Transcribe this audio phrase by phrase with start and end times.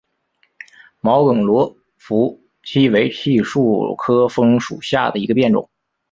[0.99, 5.69] 毛梗罗浮槭为槭树科枫属下的一个变种。